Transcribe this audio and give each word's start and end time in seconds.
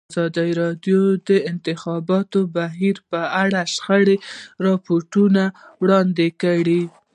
ازادي 0.11 0.49
راډیو 0.61 1.01
د 1.13 1.13
د 1.27 1.29
انتخاباتو 1.51 2.39
بهیر 2.55 2.95
په 3.09 3.21
اړه 3.43 3.59
د 3.67 3.71
شخړو 3.73 4.15
راپورونه 4.65 5.43
وړاندې 5.81 6.27
کړي. 6.41 6.81